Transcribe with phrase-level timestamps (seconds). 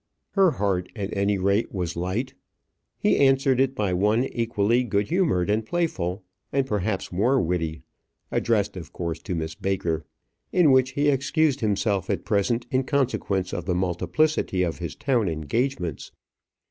[0.31, 2.33] Her heart at any rate was light.
[2.97, 7.83] He answered it by one equally good humoured and playful, and perhaps more witty,
[8.31, 10.03] addressed of course to Miss Baker,
[10.51, 15.29] in which he excused himself at present in consequence of the multiplicity of his town
[15.29, 16.11] engagements.